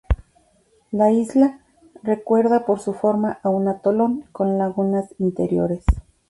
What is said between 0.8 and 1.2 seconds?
La